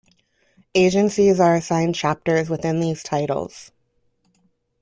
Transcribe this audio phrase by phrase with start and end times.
[0.73, 3.71] Agencies are assigned chapters within these titles.